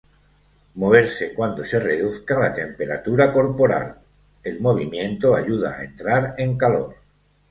Moverse 0.73 1.31
cuando 1.35 1.63
se 1.63 1.77
reduzca 1.79 2.39
la 2.39 2.51
temperatura 2.55 3.31
corporal: 3.31 3.99
el 4.41 4.59
movimiento 4.59 5.35
ayuda 5.35 5.77
a 5.77 5.83
entrar 5.83 6.33
en 6.39 6.57
calor. 6.57 6.95